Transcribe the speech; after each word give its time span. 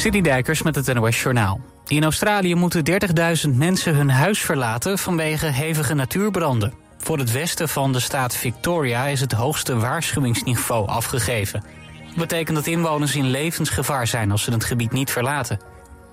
Dijkers 0.00 0.62
met 0.62 0.74
het 0.74 0.94
NOS 0.94 1.22
Journaal. 1.22 1.60
In 1.86 2.02
Australië 2.02 2.54
moeten 2.54 2.84
30.000 3.46 3.56
mensen 3.56 3.94
hun 3.94 4.10
huis 4.10 4.40
verlaten 4.40 4.98
vanwege 4.98 5.46
hevige 5.46 5.94
natuurbranden. 5.94 6.72
Voor 6.98 7.18
het 7.18 7.32
westen 7.32 7.68
van 7.68 7.92
de 7.92 8.00
staat 8.00 8.36
Victoria 8.36 9.06
is 9.06 9.20
het 9.20 9.32
hoogste 9.32 9.76
waarschuwingsniveau 9.76 10.88
afgegeven. 10.88 11.64
Dat 12.06 12.16
betekent 12.16 12.56
dat 12.56 12.66
inwoners 12.66 13.16
in 13.16 13.30
levensgevaar 13.30 14.06
zijn 14.06 14.30
als 14.30 14.42
ze 14.42 14.52
het 14.52 14.64
gebied 14.64 14.92
niet 14.92 15.10
verlaten. 15.10 15.60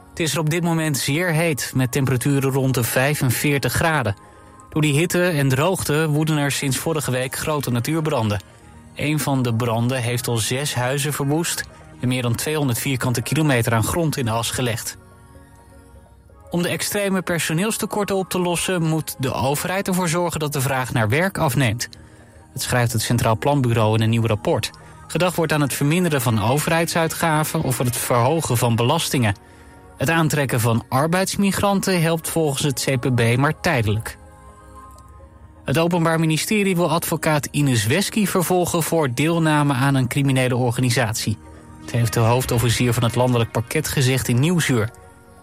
Het 0.10 0.20
is 0.20 0.34
er 0.34 0.40
op 0.40 0.50
dit 0.50 0.64
moment 0.64 0.98
zeer 0.98 1.32
heet, 1.32 1.72
met 1.76 1.92
temperaturen 1.92 2.52
rond 2.52 2.74
de 2.74 2.84
45 2.84 3.74
graden. 3.74 4.16
Door 4.70 4.82
die 4.82 5.00
hitte 5.00 5.28
en 5.28 5.50
droogte 5.50 6.08
woeden 6.08 6.38
er 6.38 6.52
sinds 6.52 6.78
vorige 6.78 7.12
week 7.12 7.36
grote 7.36 7.72
natuurbranden. 7.72 8.42
Een 8.96 9.20
van 9.20 9.42
de 9.42 9.54
branden 9.54 10.02
heeft 10.02 10.28
al 10.28 10.38
zes 10.38 10.76
huizen 10.76 11.14
verwoest 11.14 11.64
en 12.00 12.07
meer 12.07 12.21
dan 12.21 12.36
200 12.36 12.79
vierkante 12.79 13.21
kilometer 13.21 13.73
aan 13.73 13.84
grond 13.84 14.18
in 14.18 14.25
de 14.25 14.32
as 14.32 14.52
gelegd. 14.52 14.98
Om 16.49 16.62
de 16.62 16.70
extreme 16.70 17.22
personeelstekorten 17.22 18.16
op 18.16 18.30
te 18.30 18.39
lossen, 18.39 18.84
moet 18.84 19.16
de 19.20 19.34
overheid 19.34 19.88
ervoor 19.88 20.09
zorgen 20.09 20.39
dat 20.39 20.53
de 20.53 20.62
vraag 20.62 20.94
naar 20.94 21.09
werk 21.09 21.38
afneemt. 21.38 21.89
Dat 22.53 22.62
schrijft 22.62 22.91
het 22.91 23.02
Centraal 23.02 23.38
Planbureau 23.38 23.95
in 23.95 24.02
een 24.02 24.09
nieuw 24.09 24.25
rapport. 24.25 24.72
Gedacht 25.08 25.36
wordt 25.36 25.53
aan 25.53 25.62
het 25.62 25.73
verminderen 25.73 26.22
van 26.22 26.44
overheidsuitgaven 26.44 27.62
of 27.62 27.77
het 27.77 27.98
verhogen 27.98 28.58
van 28.58 28.75
belastingen. 28.75 29.36
Het 29.98 30.09
aantrekken 30.09 30.59
van 30.59 30.84
arbeidsmigranten 30.89 32.02
helpt 32.02 32.30
volgens 32.30 32.64
het 32.64 32.88
CPB 32.89 33.38
maar 33.38 33.59
tijdelijk. 33.59 34.17
Het 35.66 35.77
Openbaar 35.77 36.20
Ministerie 36.20 36.75
wil 36.75 36.89
advocaat 36.89 37.48
Ines 37.52 37.86
Wesky 37.86 38.25
vervolgen 38.25 38.84
voor 38.84 39.14
deelname 39.14 39.73
aan 39.73 39.95
een 39.95 40.08
criminele 40.08 40.55
organisatie. 40.55 41.38
Het 41.88 41.96
heeft 41.96 42.14
de 42.14 42.20
hoofdofficier 42.20 42.94
van 42.94 43.04
het 43.04 43.16
landelijk 43.16 43.52
parket 43.52 43.88
gezegd 43.88 44.28
in 44.28 44.40
Nieuwsuur. 44.40 44.90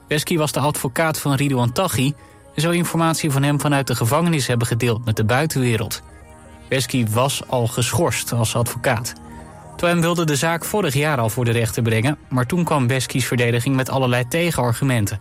Wesky 0.09 0.37
was 0.37 0.52
de 0.52 0.61
advocaat 0.61 1.19
van 1.19 1.35
Ridouan 1.35 1.73
Taghi... 1.73 2.15
en 2.55 2.63
zou 2.63 2.74
informatie 2.74 3.30
van 3.30 3.43
hem 3.43 3.60
vanuit 3.60 3.87
de 3.87 3.95
gevangenis 3.95 4.46
hebben 4.46 4.66
gedeeld 4.66 5.05
met 5.05 5.16
de 5.16 5.24
buitenwereld. 5.24 6.02
Wesky 6.68 7.07
was 7.10 7.43
al 7.49 7.66
geschorst 7.66 8.33
als 8.33 8.57
advocaat. 8.57 9.13
Toen 9.77 10.01
wilde 10.01 10.24
de 10.24 10.37
zaak 10.37 10.65
vorig 10.65 10.95
jaar 10.95 11.18
al 11.18 11.29
voor 11.29 11.45
de 11.45 11.51
rechter 11.51 11.83
brengen... 11.83 12.18
maar 12.29 12.46
toen 12.46 12.65
kwam 12.65 12.87
Wesky's 12.87 13.27
verdediging 13.27 13.77
met 13.77 13.88
allerlei 13.88 14.29
tegenargumenten. 14.29 15.21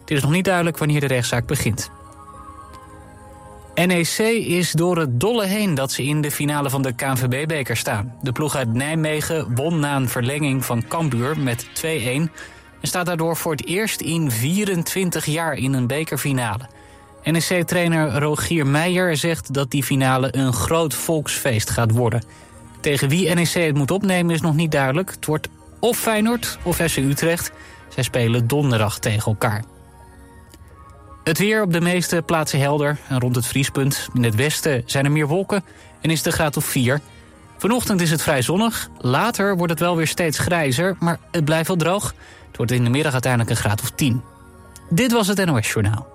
Het 0.00 0.10
is 0.10 0.22
nog 0.22 0.30
niet 0.30 0.44
duidelijk 0.44 0.78
wanneer 0.78 1.00
de 1.00 1.06
rechtszaak 1.06 1.46
begint. 1.46 1.90
NEC 3.74 4.18
is 4.46 4.72
door 4.72 4.98
het 4.98 5.20
dolle 5.20 5.46
heen 5.46 5.74
dat 5.74 5.92
ze 5.92 6.04
in 6.04 6.20
de 6.20 6.30
finale 6.30 6.70
van 6.70 6.82
de 6.82 6.92
KNVB-beker 6.92 7.76
staan. 7.76 8.14
De 8.22 8.32
ploeg 8.32 8.56
uit 8.56 8.72
Nijmegen 8.72 9.54
won 9.54 9.80
na 9.80 9.96
een 9.96 10.08
verlenging 10.08 10.64
van 10.64 10.88
Cambuur 10.88 11.38
met 11.38 11.66
2-1... 11.66 11.84
en 11.84 12.30
staat 12.82 13.06
daardoor 13.06 13.36
voor 13.36 13.52
het 13.52 13.66
eerst 13.66 14.00
in 14.00 14.30
24 14.30 15.24
jaar 15.24 15.54
in 15.54 15.72
een 15.72 15.86
bekerfinale. 15.86 16.68
NEC-trainer 17.24 18.18
Rogier 18.18 18.66
Meijer 18.66 19.16
zegt 19.16 19.54
dat 19.54 19.70
die 19.70 19.82
finale 19.82 20.36
een 20.36 20.52
groot 20.52 20.94
volksfeest 20.94 21.70
gaat 21.70 21.90
worden. 21.90 22.24
Tegen 22.80 23.08
wie 23.08 23.34
NEC 23.34 23.52
het 23.52 23.76
moet 23.76 23.90
opnemen 23.90 24.34
is 24.34 24.40
nog 24.40 24.54
niet 24.54 24.72
duidelijk. 24.72 25.10
Het 25.10 25.26
wordt 25.26 25.48
of 25.80 25.98
Feyenoord 25.98 26.58
of 26.62 26.76
FC 26.76 26.96
Utrecht. 26.96 27.52
Zij 27.88 28.02
spelen 28.02 28.46
donderdag 28.46 28.98
tegen 28.98 29.32
elkaar. 29.32 29.73
Het 31.24 31.38
weer 31.38 31.62
op 31.62 31.72
de 31.72 31.80
meeste 31.80 32.22
plaatsen 32.26 32.60
helder 32.60 32.98
en 33.08 33.20
rond 33.20 33.36
het 33.36 33.46
vriespunt. 33.46 34.08
In 34.14 34.24
het 34.24 34.34
westen 34.34 34.82
zijn 34.86 35.04
er 35.04 35.10
meer 35.10 35.26
wolken 35.26 35.64
en 36.00 36.10
is 36.10 36.22
de 36.22 36.32
graad 36.32 36.56
of 36.56 36.64
4. 36.64 37.00
Vanochtend 37.58 38.00
is 38.00 38.10
het 38.10 38.22
vrij 38.22 38.42
zonnig. 38.42 38.88
Later 38.98 39.56
wordt 39.56 39.72
het 39.72 39.80
wel 39.80 39.96
weer 39.96 40.06
steeds 40.06 40.38
grijzer, 40.38 40.96
maar 40.98 41.18
het 41.30 41.44
blijft 41.44 41.68
wel 41.68 41.76
droog. 41.76 42.14
Het 42.46 42.56
wordt 42.56 42.72
in 42.72 42.84
de 42.84 42.90
middag 42.90 43.12
uiteindelijk 43.12 43.50
een 43.50 43.56
graad 43.56 43.82
of 43.82 43.90
10. 43.90 44.22
Dit 44.90 45.12
was 45.12 45.26
het 45.26 45.44
NOS 45.44 45.72
Journaal. 45.72 46.12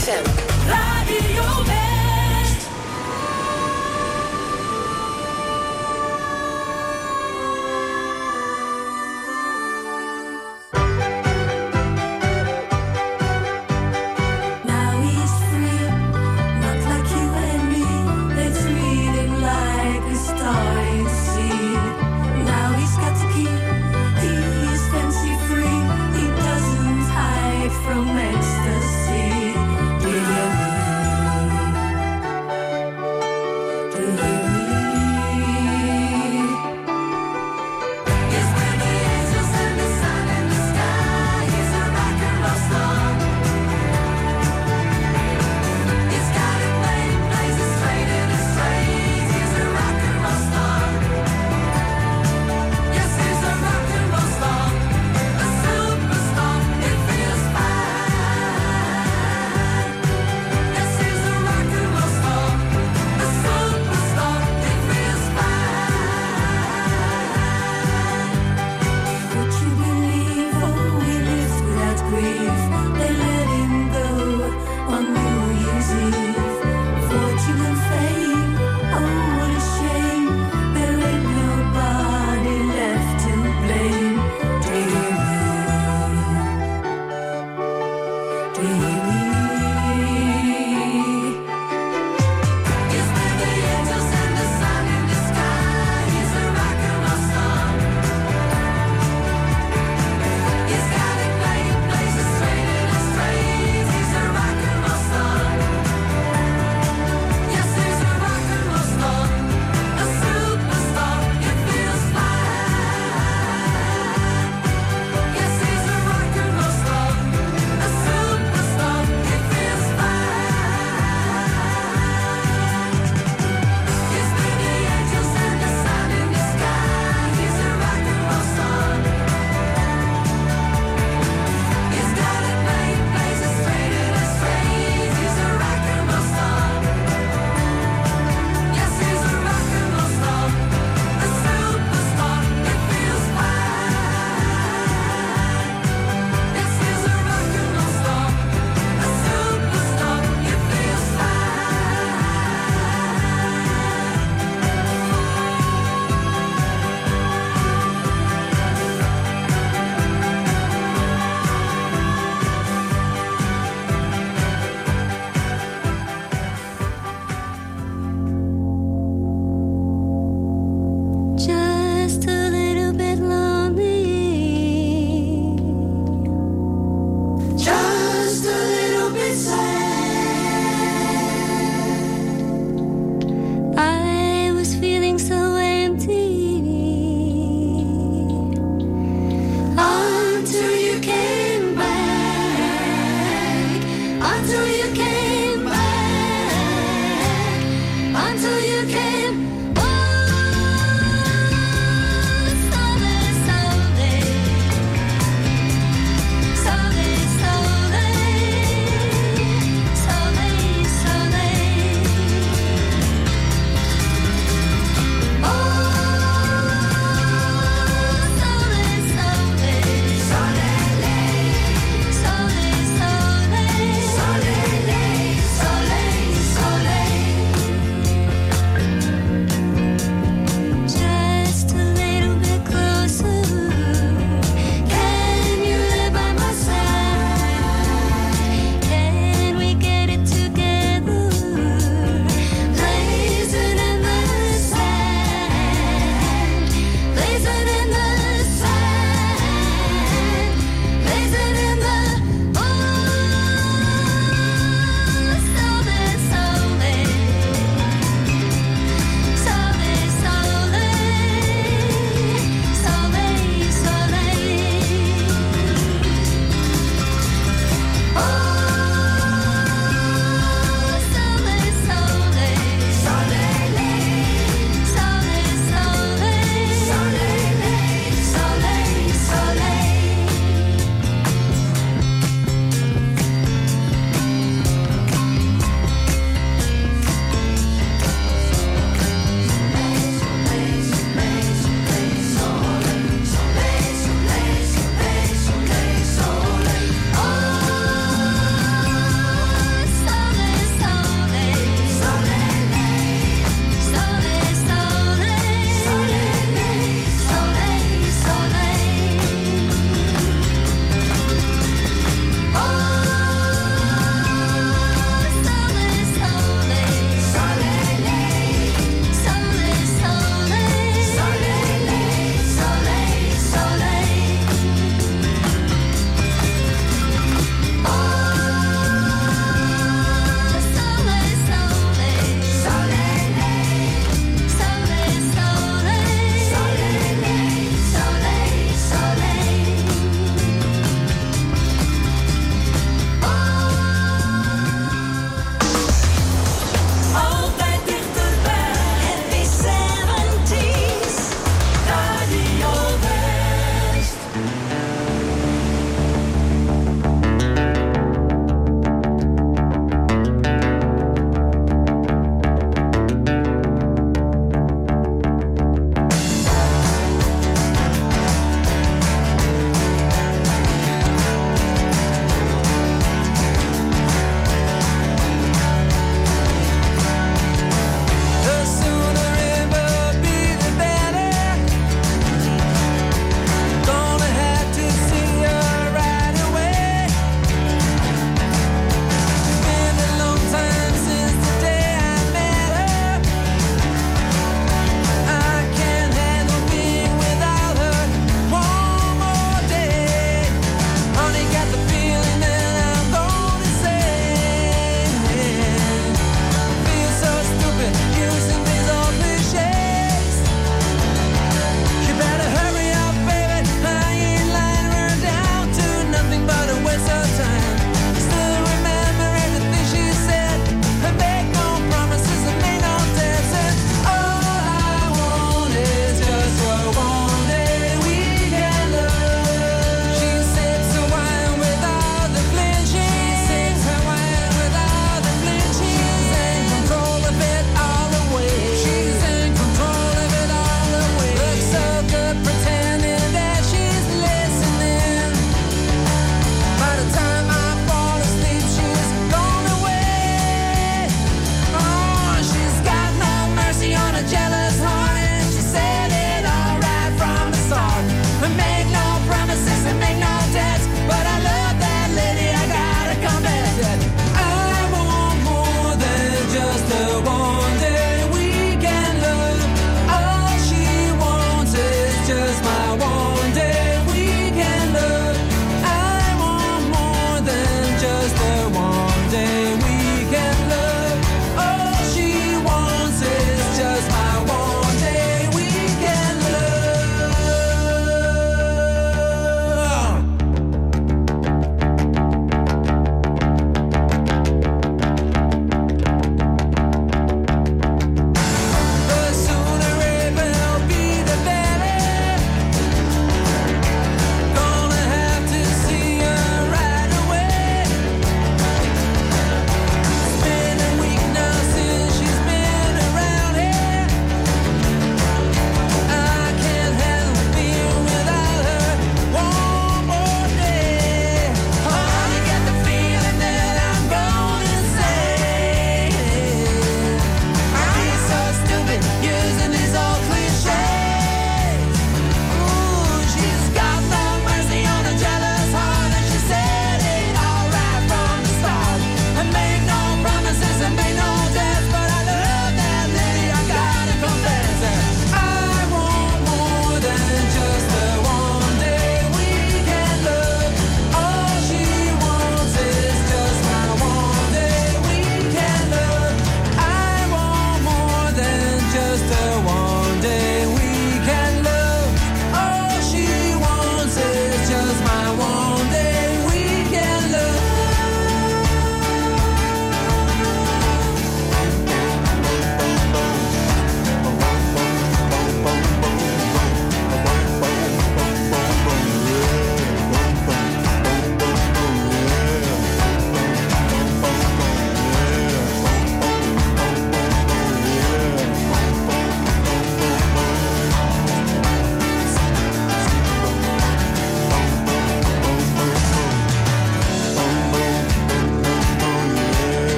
FM. 0.00 0.49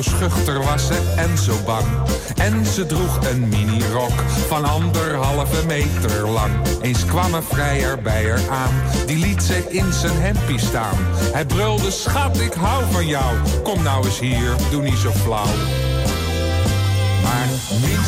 Zo 0.00 0.10
schuchter 0.10 0.64
was 0.64 0.86
ze 0.86 1.14
en 1.16 1.38
zo 1.38 1.54
bang. 1.64 1.86
En 2.34 2.66
ze 2.66 2.86
droeg 2.86 3.18
een 3.30 3.48
minirok 3.48 4.20
van 4.48 4.64
anderhalve 4.64 5.66
meter 5.66 6.28
lang. 6.28 6.52
Eens 6.82 7.04
kwam 7.04 7.34
een 7.34 7.42
vrijer 7.42 8.02
bij 8.02 8.30
haar 8.30 8.48
aan. 8.50 8.82
Die 9.06 9.18
liet 9.18 9.42
ze 9.42 9.66
in 9.68 9.92
zijn 9.92 10.20
hempie 10.20 10.58
staan. 10.58 10.96
Hij 11.32 11.44
brulde, 11.44 11.90
schat, 11.90 12.40
ik 12.40 12.52
hou 12.52 12.84
van 12.90 13.06
jou. 13.06 13.36
Kom 13.62 13.82
nou 13.82 14.04
eens 14.04 14.18
hier, 14.18 14.50
doe 14.70 14.82
niet 14.82 14.98
zo 14.98 15.10
flauw. 15.10 15.79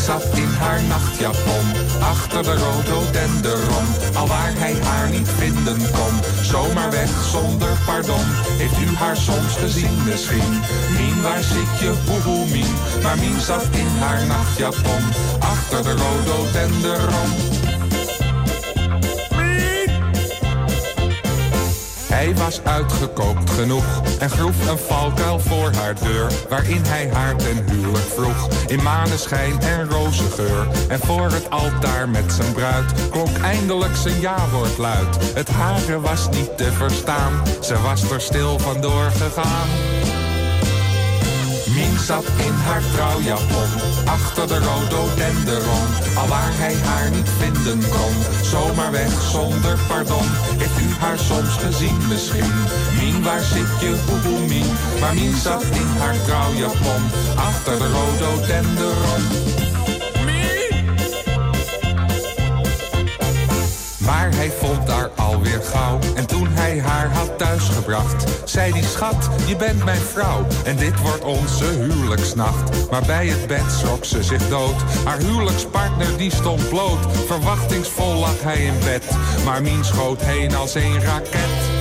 Zat 0.03 0.25
in 0.35 0.49
haar 0.59 0.83
nachtjapon, 0.83 1.67
achter 2.01 2.43
de 2.43 2.55
rhododendron. 2.55 3.87
Al 4.15 4.27
waar 4.27 4.53
hij 4.55 4.75
haar 4.83 5.11
niet 5.11 5.29
vinden 5.29 5.77
kon, 5.77 6.15
zomaar 6.43 6.91
weg 6.91 7.11
zonder 7.31 7.69
pardon. 7.87 8.25
Heeft 8.59 8.79
u 8.81 8.95
haar 8.97 9.17
soms 9.17 9.57
gezien 9.57 10.05
misschien? 10.05 10.53
Mien, 10.97 11.23
waar 11.23 11.43
zit 11.43 11.79
je, 11.81 11.93
boehoe 12.07 12.47
Mien? 12.47 12.75
Maar 13.03 13.19
Mien 13.19 13.41
zat 13.41 13.67
in 13.71 13.89
haar 13.99 14.27
nachtjapon, 14.27 15.03
achter 15.39 15.83
de 15.83 15.95
rhododendron. 15.95 17.52
Hij 22.23 22.35
was 22.35 22.61
uitgekookt 22.65 23.51
genoeg 23.51 24.03
en 24.19 24.31
groef 24.31 24.69
een 24.69 24.79
valkuil 24.79 25.41
voor 25.41 25.71
haar 25.73 25.95
deur... 25.95 26.33
waarin 26.49 26.83
hij 26.85 27.11
haar 27.13 27.37
ten 27.37 27.71
huwelijk 27.71 28.05
vroeg. 28.05 28.49
In 28.67 28.83
maneschijn 28.83 29.61
en 29.61 29.89
rozengeur. 29.91 30.67
En 30.89 30.99
voor 30.99 31.31
het 31.31 31.51
altaar 31.51 32.09
met 32.09 32.33
zijn 32.33 32.53
bruid 32.53 33.09
klonk 33.11 33.39
eindelijk 33.39 33.97
zijn 33.97 34.21
ja-woord 34.21 34.79
luid. 34.79 35.35
Het 35.35 35.49
hare 35.49 36.01
was 36.01 36.29
niet 36.29 36.57
te 36.57 36.73
verstaan, 36.73 37.33
ze 37.61 37.81
was 37.81 38.11
er 38.11 38.21
stil 38.21 38.59
vandoor 38.59 39.11
gegaan. 39.11 40.02
Mien 41.83 41.99
zat 41.99 42.25
in 42.37 42.53
haar 42.53 42.83
trouwjapon, 42.93 43.71
achter 44.05 44.47
de 44.49 44.59
rhododendron. 44.59 45.87
Al 46.17 46.29
waar 46.29 46.53
hij 46.63 46.75
haar 46.75 47.11
niet 47.11 47.31
vinden 47.39 47.81
kon, 47.91 48.15
zomaar 48.43 48.91
weg 48.91 49.23
zonder 49.31 49.79
pardon. 49.89 50.27
Heeft 50.59 50.81
u 50.81 50.89
haar 50.99 51.19
soms 51.19 51.55
gezien 51.57 51.99
misschien? 52.09 52.53
Mien, 52.99 53.23
waar 53.23 53.41
zit 53.41 53.73
je, 53.81 53.95
boeboe? 54.07 54.65
Maar 55.01 55.15
Mien 55.15 55.37
zat 55.37 55.63
in 55.63 55.91
haar 55.99 56.17
trouwjapon, 56.25 57.03
achter 57.37 57.79
de 57.79 57.89
rhododendron. 57.89 59.72
Maar 64.05 64.35
hij 64.35 64.51
vond 64.51 64.89
haar 64.89 65.11
alweer 65.17 65.63
gauw. 65.63 65.99
En 66.15 66.27
toen 66.27 66.49
hij 66.51 66.81
haar 66.81 67.11
had 67.13 67.39
thuisgebracht, 67.39 68.25
zei 68.45 68.73
die 68.73 68.85
schat, 68.85 69.29
je 69.47 69.57
bent 69.57 69.85
mijn 69.85 70.01
vrouw. 70.01 70.47
En 70.65 70.77
dit 70.77 71.01
wordt 71.01 71.25
onze 71.25 71.65
huwelijksnacht. 71.65 72.91
Maar 72.91 73.03
bij 73.07 73.27
het 73.27 73.47
bed 73.47 73.73
schrok 73.79 74.05
ze 74.05 74.23
zich 74.23 74.49
dood. 74.49 74.83
Haar 75.05 75.19
huwelijkspartner 75.19 76.17
die 76.17 76.31
stond 76.31 76.69
bloot. 76.69 77.17
Verwachtingsvol 77.27 78.15
lag 78.15 78.43
hij 78.43 78.65
in 78.65 78.79
bed. 78.85 79.05
Maar 79.45 79.63
Mien 79.63 79.85
schoot 79.85 80.23
heen 80.23 80.55
als 80.55 80.75
een 80.75 81.01
raket 81.01 81.72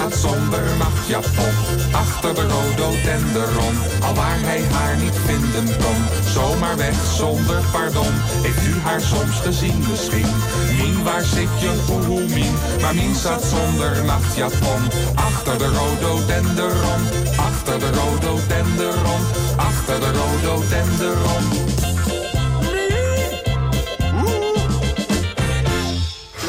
zat 0.00 0.14
zonder 0.14 0.62
nachtjapon 0.78 1.54
Achter 1.92 2.34
de 2.34 2.46
rhododendron 2.46 3.74
Al 4.02 4.14
waar 4.14 4.40
hij 4.40 4.62
haar 4.72 4.96
niet 4.96 5.18
vinden 5.26 5.76
kon. 5.76 6.00
Zomaar 6.32 6.76
weg 6.76 6.94
zonder 7.16 7.62
pardon. 7.72 8.12
Heeft 8.42 8.66
u 8.66 8.74
haar 8.82 9.00
soms 9.00 9.36
gezien 9.40 9.84
misschien? 9.90 10.30
Mien, 10.78 11.02
waar 11.02 11.22
zit 11.22 11.54
je, 11.60 11.72
oeh 11.90 12.32
Mien? 12.34 12.54
Maar 12.80 12.94
Mien 12.94 13.14
zat 13.14 13.44
zonder 13.44 14.04
nachtjapon 14.04 14.82
Achter 15.14 15.58
de 15.58 15.68
rhododendron 15.76 17.00
Achter 17.36 17.78
de 17.78 17.90
rhododendron 17.90 19.22
Achter 19.56 20.00
de 20.00 20.10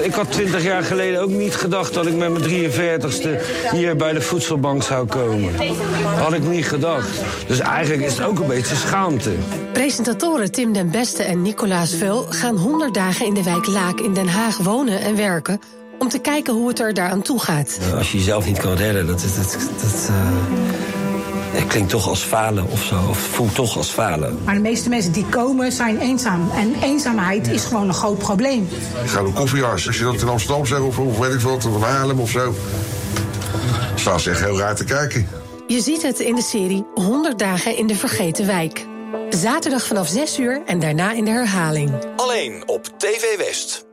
Ik 0.02 0.14
had 0.14 0.32
twintig 0.32 0.64
jaar 0.64 0.84
geleden 0.84 1.22
ook 1.22 1.30
niet 1.30 1.56
gedacht 1.56 1.94
dat 1.94 2.06
ik 2.06 2.16
met 2.16 2.32
mijn 2.32 2.72
43ste 2.72 3.30
hier 3.72 3.96
bij 3.96 4.14
de 4.14 4.22
voedselbank 4.22 4.84
zou 4.84 5.08
komen. 5.08 5.54
Had 6.04 6.34
ik 6.34 6.44
niet 6.44 6.66
gedacht. 6.66 7.10
Dus 7.48 7.60
eigenlijk 7.60 8.02
is 8.02 8.18
het 8.18 8.28
ook 8.28 8.40
een 8.40 8.48
beetje 8.48 8.76
schaamte. 8.76 9.32
Presentatoren 9.74 10.52
Tim 10.52 10.74
den 10.74 10.90
Beste 10.90 11.24
en 11.24 11.42
Nicolaas 11.42 11.96
Veul 11.96 12.26
gaan 12.30 12.58
100 12.58 12.94
dagen 12.94 13.26
in 13.26 13.34
de 13.34 13.44
wijk 13.44 13.68
Laak 13.68 14.00
in 14.00 14.14
Den 14.14 14.28
Haag 14.28 14.58
wonen 14.58 15.02
en 15.02 15.16
werken 15.16 15.62
om 16.00 16.10
te 16.10 16.20
kijken 16.20 16.54
hoe 16.54 16.68
het 16.68 16.80
er 16.80 16.94
daaraan 16.94 17.22
toe 17.22 17.40
gaat. 17.40 17.80
Als 17.98 18.12
je 18.12 18.18
jezelf 18.18 18.46
niet 18.46 18.60
kan 18.60 18.76
redden, 18.76 19.08
dat, 19.08 19.22
dat, 19.22 19.36
dat, 19.36 19.70
dat 19.82 20.10
uh 20.10 20.71
het 21.52 21.68
klinkt 21.68 21.90
toch 21.90 22.08
als 22.08 22.22
falen 22.22 22.68
of 22.72 22.84
zo, 22.84 22.96
of 23.10 23.18
voelt 23.18 23.56
toch 23.56 23.78
als 23.78 23.90
falen. 23.90 24.40
Maar 24.46 24.56
de 24.56 24.62
meeste 24.62 24.90
mensen 24.90 25.12
die 25.12 25.26
komen 25.26 25.72
zijn 25.72 26.00
eenzaam. 26.00 26.52
En 26.56 26.76
eenzaamheid 26.82 27.48
is 27.48 27.64
gewoon 27.64 27.88
een 27.88 27.94
groot 27.94 28.18
probleem. 28.18 28.70
Ik 29.04 29.10
ga 29.10 29.20
een 29.20 29.34
koffiehuis. 29.34 29.88
Als 29.88 29.98
je 29.98 30.04
dat 30.04 30.22
in 30.22 30.28
Amsterdam 30.28 30.66
zegt, 30.66 30.82
of, 30.82 31.00
of 31.00 31.18
weet 31.18 31.34
ik 31.34 31.40
wat, 31.40 31.66
of 31.66 31.84
Haarlem 31.84 32.20
of 32.20 32.30
zo. 32.30 32.54
Staan 33.96 34.20
ze 34.20 34.30
echt 34.30 34.44
heel 34.44 34.58
raar 34.58 34.76
te 34.76 34.84
kijken. 34.84 35.28
Je 35.68 35.82
ziet 35.82 36.02
het 36.02 36.20
in 36.20 36.36
de 36.36 36.42
serie 36.42 36.86
100 36.94 37.40
dagen 37.40 37.78
in 37.78 37.88
de 37.88 37.96
vergeten 37.96 38.46
wijk. 38.46 38.86
Zaterdag 39.30 39.86
vanaf 39.86 40.08
6 40.08 40.40
uur 40.40 40.62
en 40.66 40.80
daarna 40.80 41.14
in 41.14 41.26
de 41.26 41.32
herhaling. 41.32 41.92
Alleen 42.16 42.64
op 42.66 42.88
TV 42.98 43.38
West. 43.38 43.86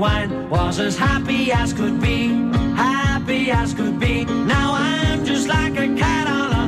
wine 0.00 0.48
was 0.48 0.80
as 0.80 0.96
happy 0.96 1.52
as 1.52 1.74
could 1.74 2.00
be, 2.00 2.28
happy 2.74 3.50
as 3.50 3.74
could 3.74 4.00
be. 4.00 4.24
Now 4.24 4.72
I'm 4.74 5.26
just 5.26 5.46
like 5.46 5.74
a 5.76 5.88
cat 5.94 6.26
on 6.26 6.52
a 6.52 6.59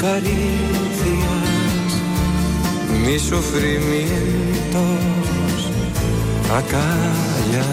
caricias, 0.00 1.90
mis 3.04 3.22
sufrimientos 3.22 4.10
acallaré. 6.58 7.68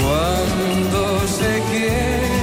Cuando 0.00 1.00
se 1.38 1.52
quiere 1.70 2.35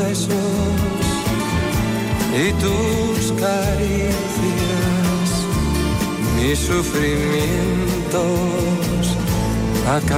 besos 0.00 0.30
y 2.32 2.52
tus 2.62 3.32
caricias, 3.32 4.14
mis 6.36 6.58
sufrimientos, 6.58 9.16
acallaré. 9.86 10.10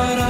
what 0.00 0.18
I 0.18 0.29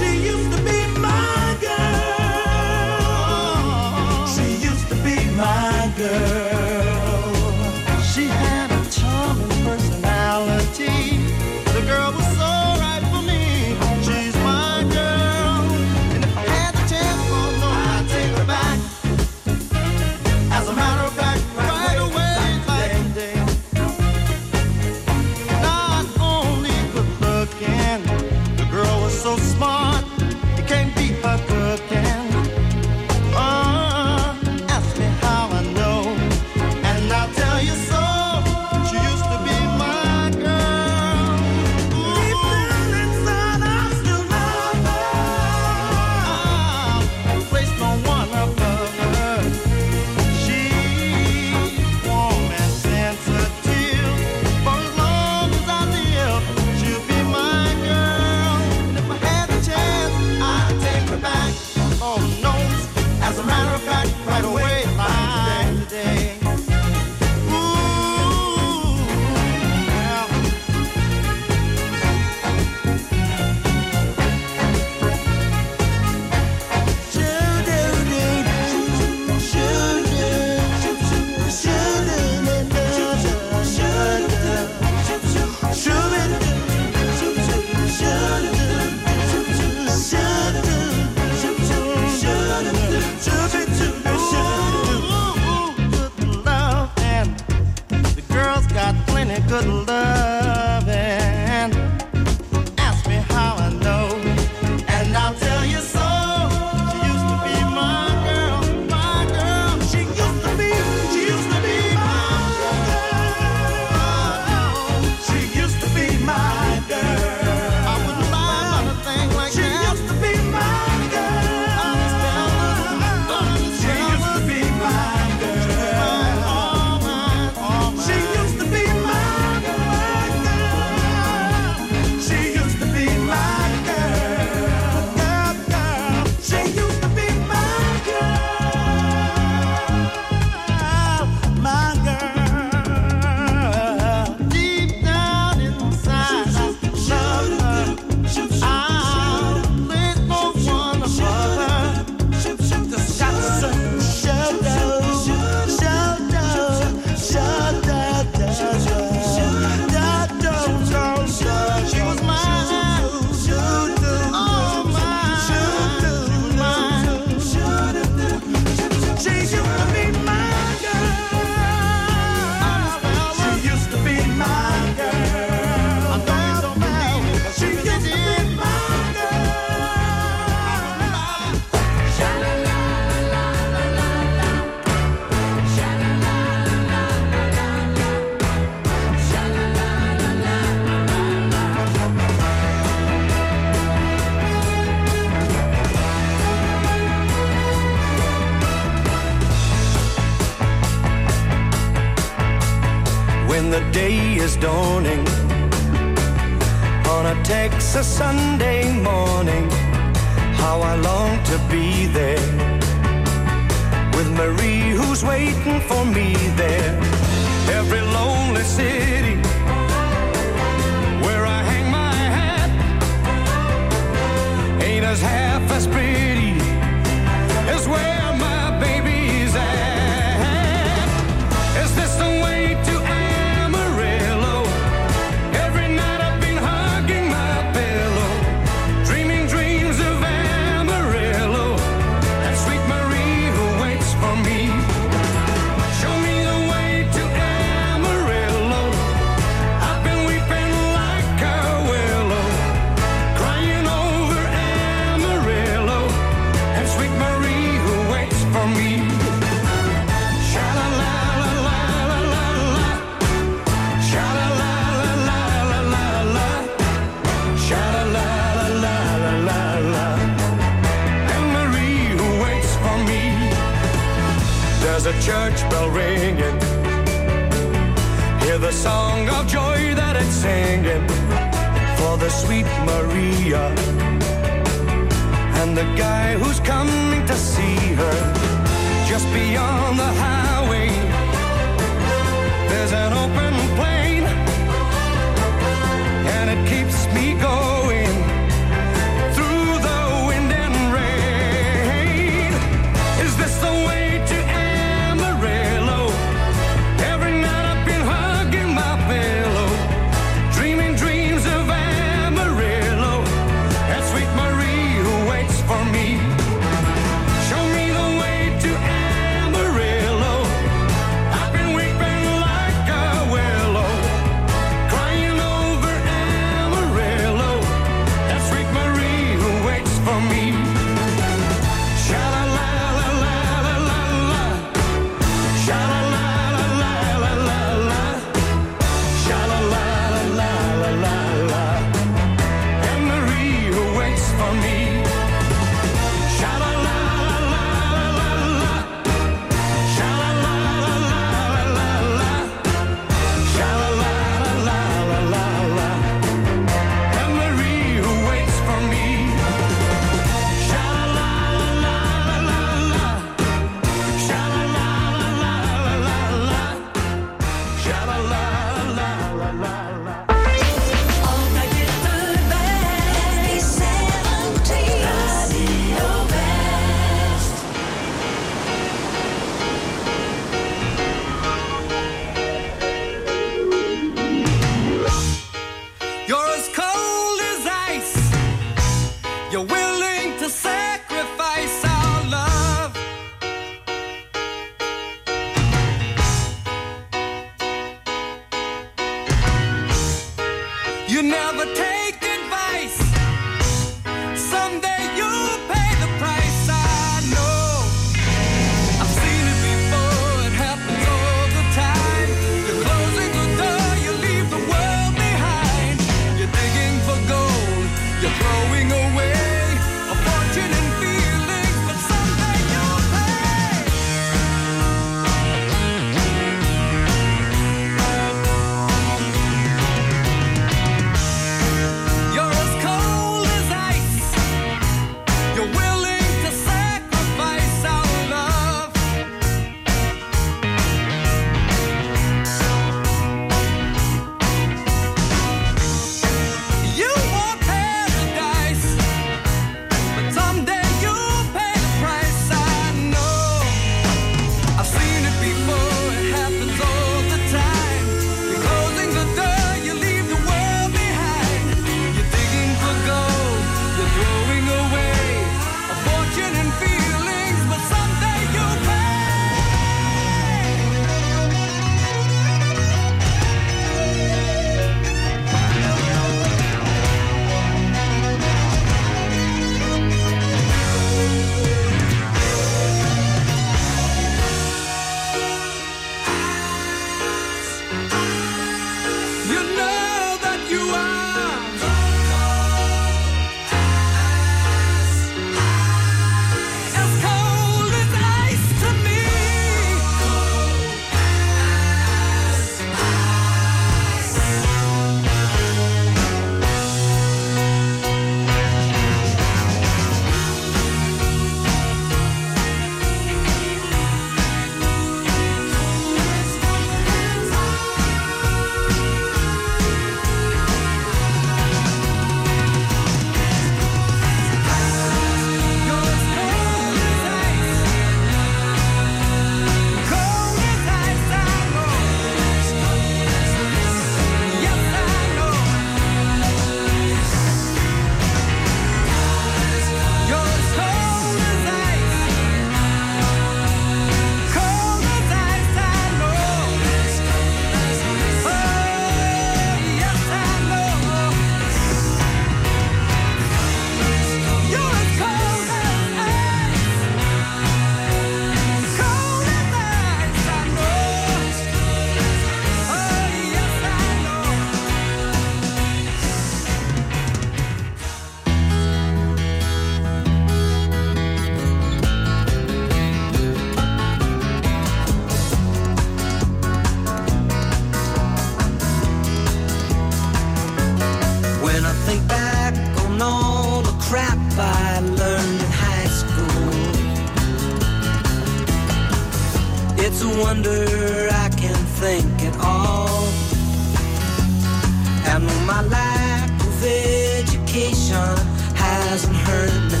reputation 597.81 598.37
hasn't 598.75 599.35
hurt 599.35 599.91
me. 599.91 600.00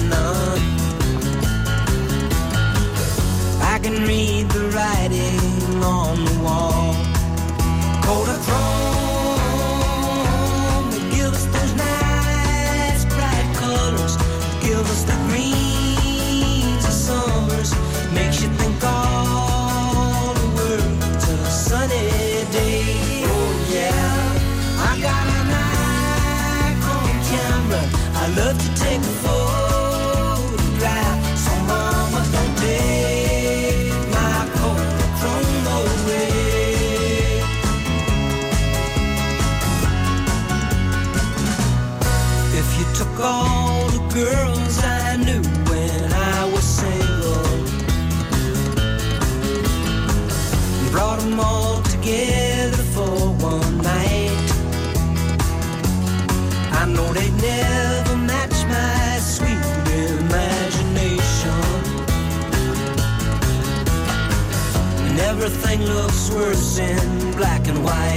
and 67.71 67.85
why 67.85 68.10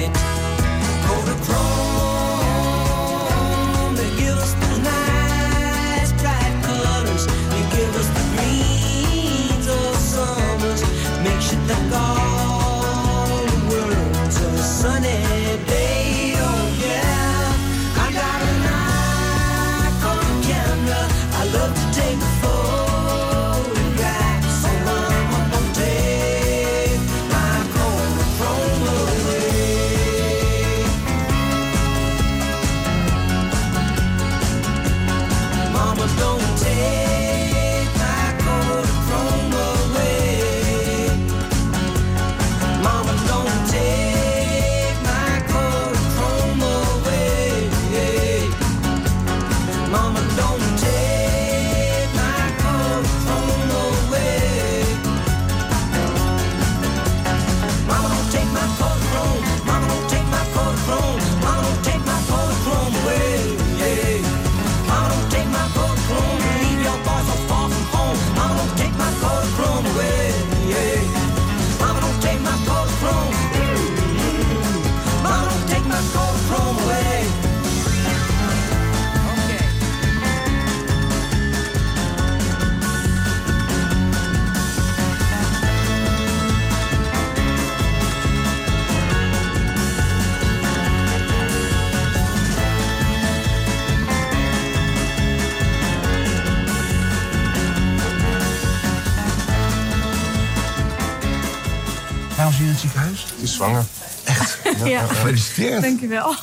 Gefeliciteerd. 105.36 105.82
Dankjewel. 105.82 106.34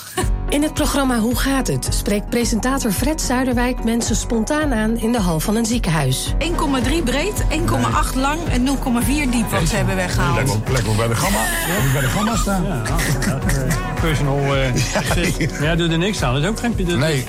In 0.49 0.63
het 0.63 0.73
programma 0.73 1.19
Hoe 1.19 1.35
gaat 1.35 1.67
het? 1.67 1.87
spreekt 1.89 2.29
presentator 2.29 2.91
Fred 2.91 3.21
Zuiderwijk 3.21 3.83
mensen 3.83 4.15
spontaan 4.15 4.73
aan 4.73 4.97
in 4.97 5.11
de 5.11 5.19
hal 5.19 5.39
van 5.39 5.55
een 5.55 5.65
ziekenhuis. 5.65 6.33
1,3 6.39 7.03
breed, 7.03 7.43
1,8 7.49 8.15
lang 8.15 8.39
en 8.49 8.67
0,4 8.67 9.29
diep 9.29 9.49
wat 9.49 9.67
ze 9.67 9.75
hebben 9.75 9.95
weggehaald. 9.95 10.35
Lekker, 10.35 10.73
lekker 10.73 10.95
bij 10.95 11.07
de 11.07 11.15
gamma. 11.15 11.39
Ja. 11.39 11.91
Bij 11.91 12.01
de 12.01 12.07
gamma 12.07 12.35
staan. 12.35 12.63
Ja, 12.63 12.81
nou, 12.81 13.01
eh, 13.47 14.01
personal. 14.01 14.55
Uh, 14.55 15.61
ja, 15.61 15.75
doe 15.75 15.89
er 15.89 15.97
niks 15.97 16.23
aan. 16.23 16.33
Dat 16.33 16.43
is 16.43 16.49
ook 16.49 16.59
geen. 16.59 16.99
Nee. 16.99 17.25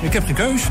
Ik 0.00 0.12
heb 0.12 0.24
geen 0.24 0.34
keus. 0.34 0.62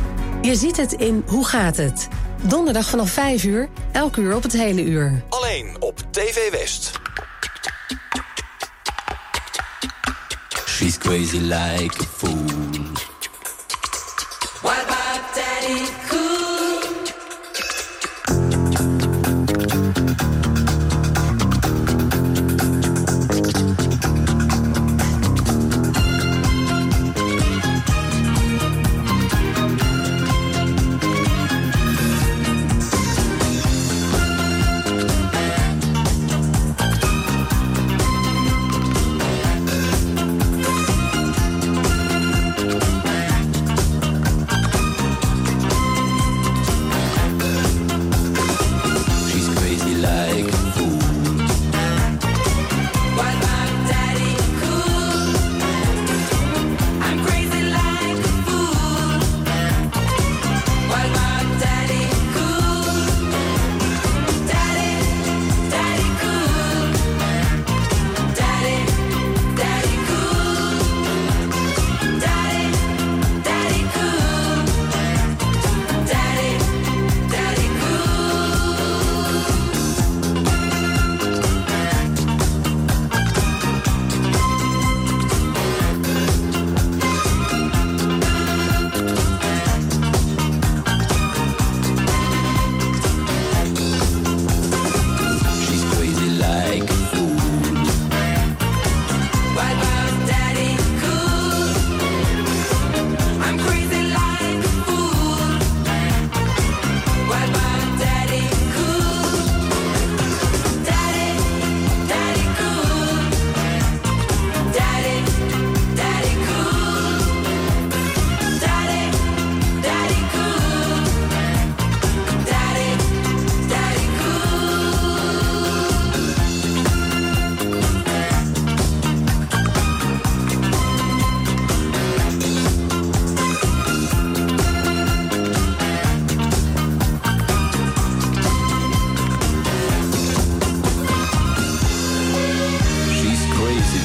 Je 0.41 0.55
ziet 0.55 0.77
het 0.77 0.93
in 0.93 1.23
Hoe 1.27 1.45
gaat 1.45 1.77
het? 1.77 2.07
Donderdag 2.41 2.89
vanaf 2.89 3.09
5 3.09 3.43
uur, 3.43 3.69
elk 3.91 4.15
uur 4.15 4.35
op 4.35 4.43
het 4.43 4.53
hele 4.53 4.83
uur. 4.83 5.23
Alleen 5.29 5.75
op 5.79 5.99
TV 6.11 6.51
West. 6.51 6.94
crazy 11.05 11.39
like 11.39 12.04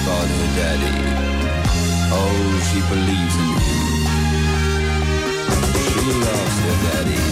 called 0.04 0.30
her 0.38 0.50
daddy. 0.56 0.94
Oh, 2.12 2.42
she 2.68 2.80
believes 2.92 3.36
in 3.42 3.48
him. 3.64 3.86
She 5.92 6.02
loves 6.26 6.56
her 6.66 6.76
daddy. 6.86 7.22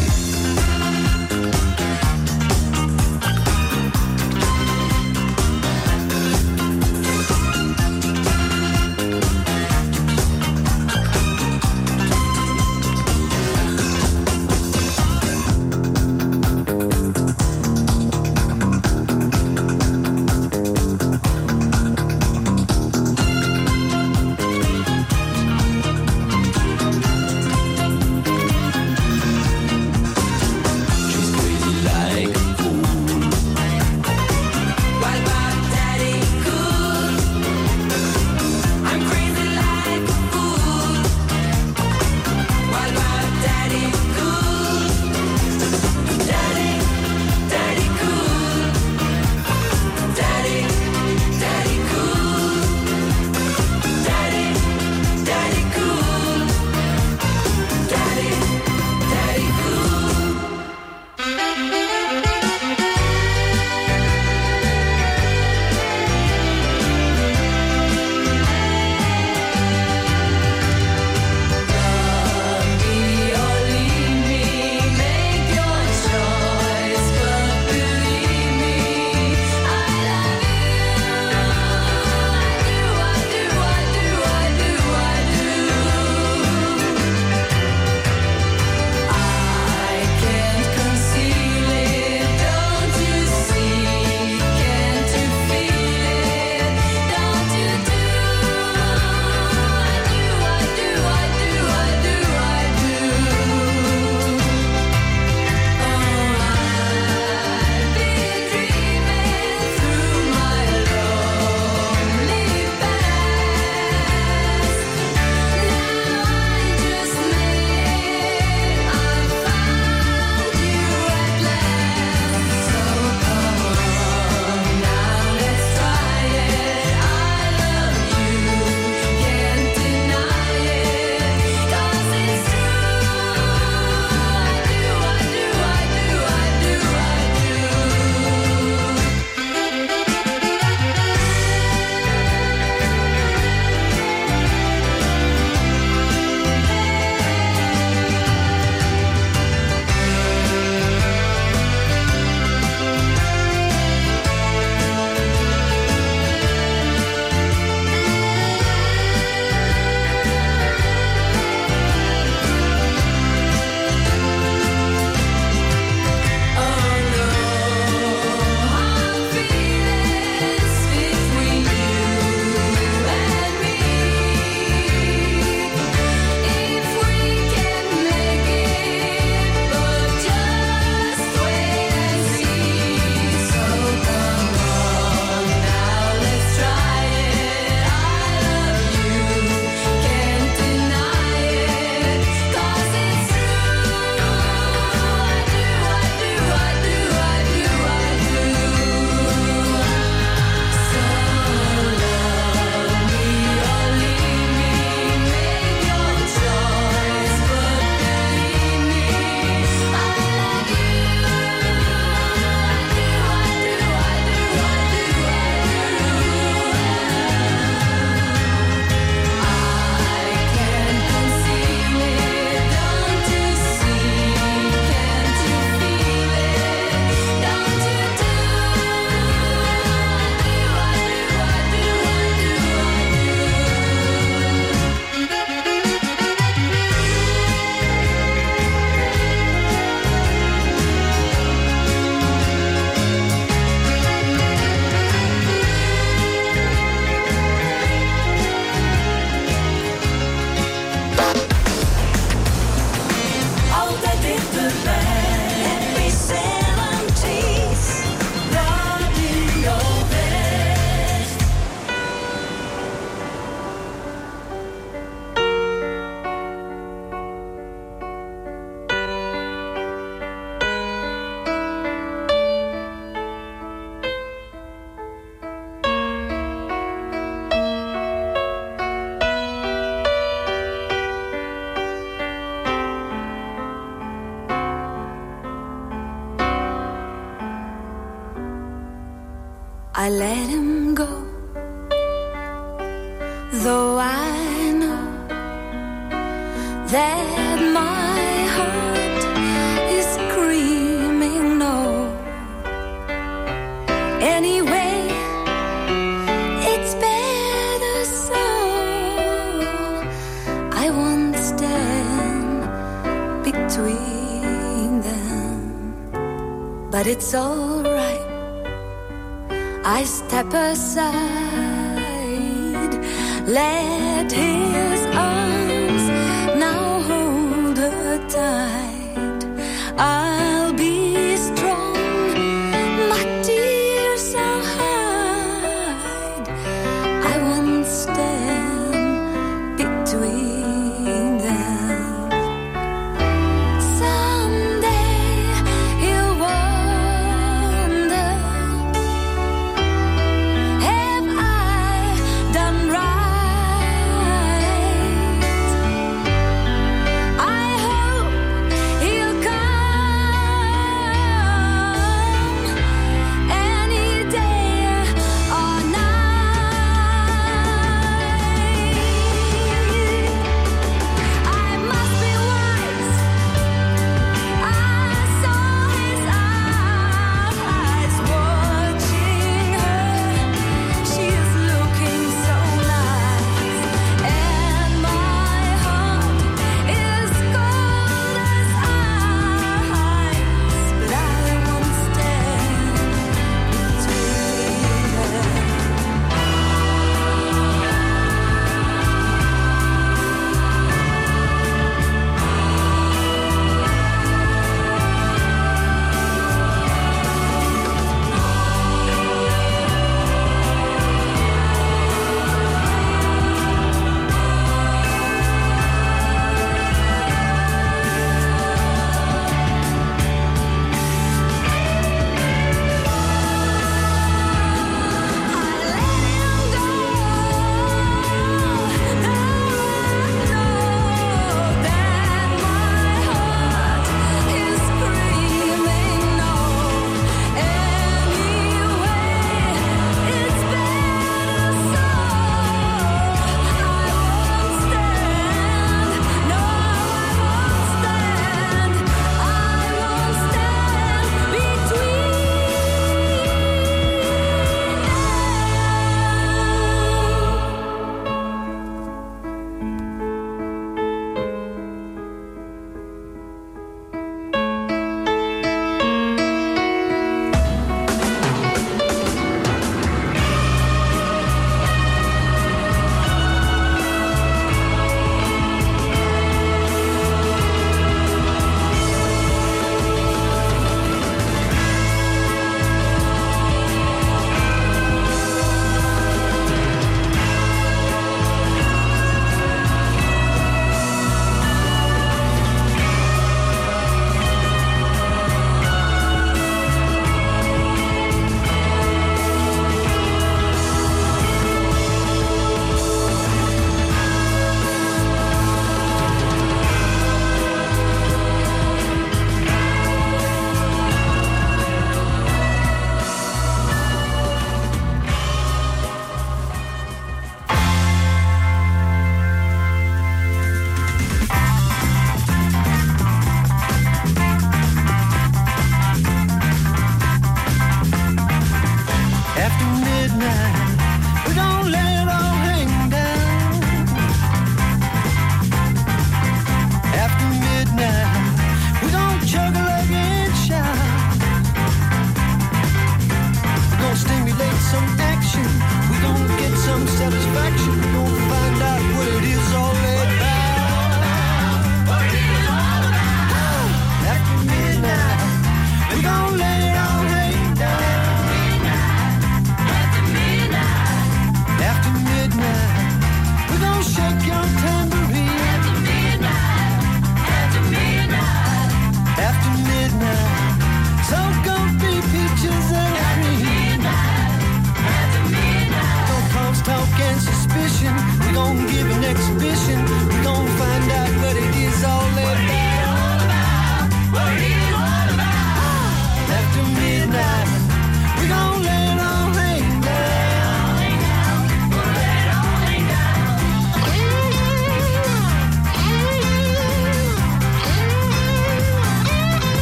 I 330.00 330.47